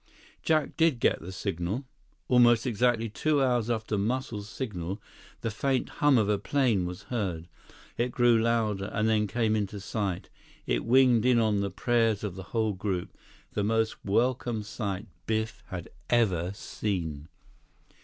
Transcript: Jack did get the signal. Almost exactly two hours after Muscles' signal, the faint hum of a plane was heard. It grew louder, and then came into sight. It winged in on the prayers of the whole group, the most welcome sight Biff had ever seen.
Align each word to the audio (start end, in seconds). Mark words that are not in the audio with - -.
Jack 0.41 0.75
did 0.77 0.99
get 0.99 1.21
the 1.21 1.31
signal. 1.31 1.85
Almost 2.27 2.65
exactly 2.65 3.07
two 3.07 3.39
hours 3.43 3.69
after 3.69 3.99
Muscles' 3.99 4.49
signal, 4.49 4.99
the 5.41 5.51
faint 5.51 5.89
hum 6.01 6.17
of 6.17 6.27
a 6.27 6.39
plane 6.39 6.87
was 6.87 7.03
heard. 7.13 7.47
It 7.97 8.09
grew 8.11 8.41
louder, 8.41 8.85
and 8.93 9.07
then 9.07 9.27
came 9.27 9.55
into 9.55 9.79
sight. 9.79 10.31
It 10.65 10.85
winged 10.85 11.23
in 11.23 11.37
on 11.37 11.61
the 11.61 11.69
prayers 11.69 12.23
of 12.23 12.33
the 12.33 12.41
whole 12.49 12.73
group, 12.73 13.15
the 13.53 13.63
most 13.63 14.03
welcome 14.03 14.63
sight 14.63 15.05
Biff 15.27 15.61
had 15.67 15.87
ever 16.09 16.51
seen. 16.55 17.27